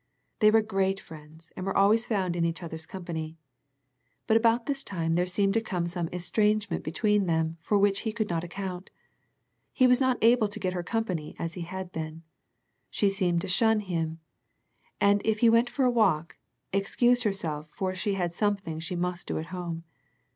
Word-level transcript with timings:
They 0.39 0.49
were 0.49 0.63
great 0.63 0.99
friends, 0.99 1.51
and 1.55 1.63
were 1.63 1.77
always 1.77 2.07
found 2.07 2.35
in 2.35 2.43
each 2.43 2.63
other's 2.63 2.87
company. 2.87 3.37
But 4.25 4.35
about 4.35 4.65
this 4.65 4.83
time 4.83 5.13
there 5.13 5.27
seemed 5.27 5.53
to 5.53 5.61
come 5.61 5.87
some 5.87 6.09
estrangement 6.11 6.83
between 6.83 7.27
them 7.27 7.57
for 7.59 7.77
which 7.77 7.99
he 7.99 8.11
could 8.11 8.27
not 8.27 8.43
account. 8.43 8.89
He 9.71 9.85
was 9.85 10.01
not 10.01 10.17
able 10.23 10.47
to 10.47 10.59
get 10.59 10.73
her 10.73 10.81
company 10.81 11.35
as 11.37 11.53
he 11.53 11.61
had 11.61 11.91
been. 11.91 12.23
She 12.89 13.09
seemed 13.11 13.41
to 13.41 13.47
shun 13.47 13.79
him, 13.81 14.19
and 14.99 15.21
if 15.23 15.41
he 15.41 15.51
went 15.51 15.69
for 15.69 15.85
a 15.85 15.91
walk, 15.91 16.35
excused 16.73 17.23
herself 17.23 17.69
for 17.69 17.93
she 17.93 18.15
had 18.15 18.33
something 18.33 18.79
she 18.79 18.95
must 18.95 19.27
do 19.27 19.37
at 19.37 19.45
home. 19.53 19.83